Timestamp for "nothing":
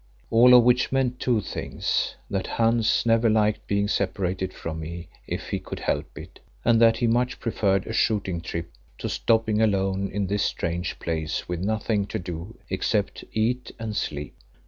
11.59-12.07